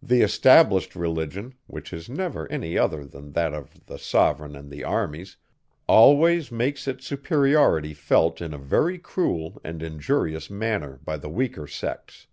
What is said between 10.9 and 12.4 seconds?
by the weaker sects.